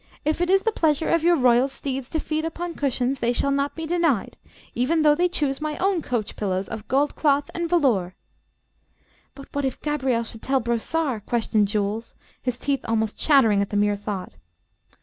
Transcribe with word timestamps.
If 0.25 0.41
it 0.41 0.49
is 0.49 0.63
the 0.63 0.71
pleasure 0.71 1.09
of 1.09 1.21
your 1.21 1.35
royal 1.35 1.67
steeds 1.67 2.09
to 2.09 2.19
feed 2.19 2.43
upon 2.43 2.73
cushions 2.73 3.19
they 3.19 3.31
shall 3.31 3.51
not 3.51 3.75
be 3.75 3.85
denied, 3.85 4.35
even 4.73 5.03
though 5.03 5.13
they 5.13 5.27
choose 5.29 5.61
my 5.61 5.77
own 5.77 6.01
coach 6.01 6.35
pillows, 6.35 6.67
of 6.67 6.87
gold 6.87 7.15
cloth 7.15 7.51
and 7.53 7.69
velour." 7.69 8.15
"But 9.35 9.53
what 9.53 9.63
if 9.63 9.79
Gabriel 9.79 10.23
should 10.23 10.41
tell 10.41 10.59
Brossard?" 10.59 11.27
questioned 11.27 11.67
Jules, 11.67 12.15
his 12.41 12.57
teeth 12.57 12.83
almost 12.85 13.19
chattering 13.19 13.61
at 13.61 13.69
the 13.69 13.77
mere 13.77 13.95
thought. 13.95 14.33